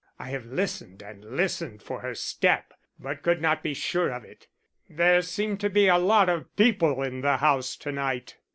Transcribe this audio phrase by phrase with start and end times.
[0.17, 4.47] I have listened and listened for her step, but could not be sure of it.
[4.89, 8.37] There seem to be a lot of people in the house to night."